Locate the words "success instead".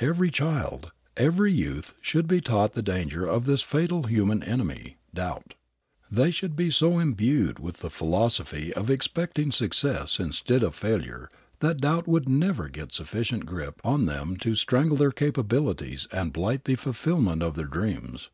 9.52-10.62